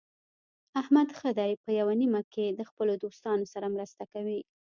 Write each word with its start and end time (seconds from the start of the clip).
احمد 0.81 1.09
ښه 1.17 1.29
دی 1.39 1.51
په 1.63 1.69
یوه 1.79 1.93
نیمه 2.01 2.21
کې 2.33 2.45
د 2.51 2.61
خپلو 2.69 2.93
دوستانو 3.03 3.45
سره 3.53 3.67
مرسته 3.75 4.03
کوي. 4.13 4.39